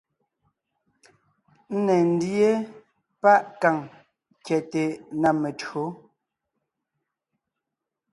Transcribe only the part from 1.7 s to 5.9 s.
Ńne ńdíe páʼ kàŋ kyɛte na metÿǒ,